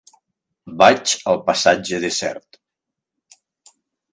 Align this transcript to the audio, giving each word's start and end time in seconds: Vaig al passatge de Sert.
Vaig 0.81 1.13
al 1.33 1.37
passatge 1.49 1.99
de 2.07 2.11
Sert. 2.21 2.61